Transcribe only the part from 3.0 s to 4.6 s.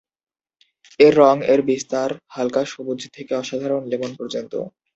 থেকে অসাধারণ লেমন পর্যন্ত।